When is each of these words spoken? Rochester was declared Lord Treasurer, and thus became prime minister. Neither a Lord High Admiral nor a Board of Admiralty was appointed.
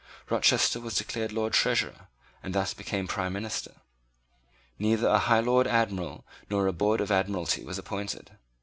Rochester 0.31 0.79
was 0.79 0.95
declared 0.95 1.31
Lord 1.31 1.53
Treasurer, 1.53 2.07
and 2.41 2.55
thus 2.55 2.73
became 2.73 3.07
prime 3.07 3.33
minister. 3.33 3.73
Neither 4.79 5.07
a 5.07 5.41
Lord 5.43 5.67
High 5.67 5.73
Admiral 5.77 6.25
nor 6.49 6.65
a 6.65 6.73
Board 6.73 7.01
of 7.01 7.11
Admiralty 7.11 7.63
was 7.63 7.77
appointed. 7.77 8.31